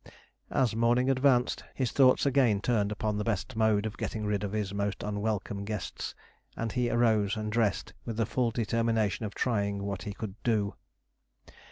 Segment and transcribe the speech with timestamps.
[0.49, 4.51] As morning advanced, his thoughts again turned upon the best mode of getting rid of
[4.51, 6.15] his most unwelcome guests,
[6.57, 10.73] and he arose and dressed, with the full determination of trying what he could do.